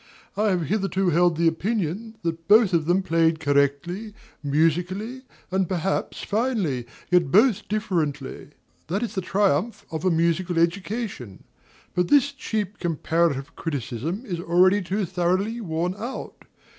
I 0.35 0.49
have 0.49 0.63
hitherto 0.63 1.11
held 1.11 1.37
the 1.37 1.47
opinion 1.47 2.15
that 2.23 2.47
both 2.47 2.73
of 2.73 2.85
them 2.87 3.03
played 3.03 3.39
correctly, 3.39 4.15
musically, 4.41 5.21
and 5.51 5.69
perhaps 5.69 6.23
finely, 6.23 6.77
and 6.77 6.85
yet 7.11 7.31
both 7.31 7.67
differently: 7.67 8.49
that 8.87 9.03
is 9.03 9.13
the 9.13 9.21
triumph 9.21 9.85
of 9.91 10.03
a 10.03 10.09
musical 10.09 10.57
education. 10.57 11.43
But 11.93 12.07
this 12.07 12.31
cheap 12.31 12.79
comparative 12.79 13.55
criticism 13.55 14.23
is 14.25 14.39
already 14.39 14.81
too 14.81 15.05
thoroughly 15.05 15.61
worn 15.61 15.93
out. 15.95 16.45